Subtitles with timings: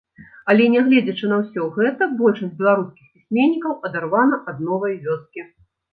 [0.53, 5.39] Але, нягледзячы на ўсё гэта, большасць беларускіх пісьменнікаў адарвана ад новай вёскі.